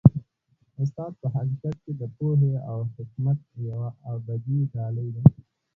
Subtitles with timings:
[0.81, 5.23] استاد په حقیقت کي د پوهې او حکمت یوه ابدي ډالۍ ده.